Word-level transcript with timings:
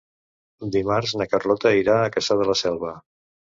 Dimarts 0.75 1.13
na 1.21 1.27
Carlota 1.35 1.75
irà 1.83 1.99
a 1.99 2.09
Cassà 2.17 2.41
de 2.43 2.51
la 2.51 2.59
Selva. 2.65 2.99